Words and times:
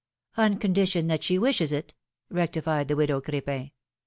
""On 0.35 0.57
condition 0.57 1.05
that 1.09 1.21
she 1.21 1.37
wishes 1.37 1.71
it," 1.71 1.93
rectified 2.31 2.87
the 2.87 2.95
widow 2.95 3.21
Cr^pin. 3.21 3.69